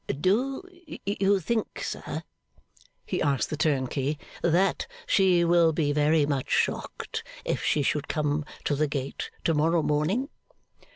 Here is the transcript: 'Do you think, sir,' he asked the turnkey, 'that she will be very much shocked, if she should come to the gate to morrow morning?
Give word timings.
'Do 0.19 0.63
you 1.05 1.39
think, 1.39 1.83
sir,' 1.83 2.23
he 3.05 3.21
asked 3.21 3.51
the 3.51 3.55
turnkey, 3.55 4.17
'that 4.41 4.87
she 5.05 5.45
will 5.45 5.71
be 5.73 5.93
very 5.93 6.25
much 6.25 6.49
shocked, 6.49 7.21
if 7.45 7.63
she 7.63 7.83
should 7.83 8.07
come 8.07 8.43
to 8.63 8.75
the 8.75 8.87
gate 8.87 9.29
to 9.43 9.53
morrow 9.53 9.83
morning? 9.83 10.29